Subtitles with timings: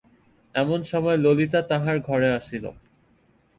[0.55, 2.65] এমন সময় ললিতা তাহার ঘরে আসিল।